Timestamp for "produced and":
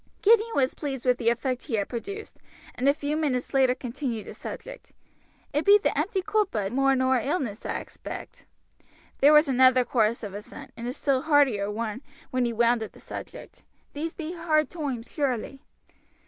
1.87-2.89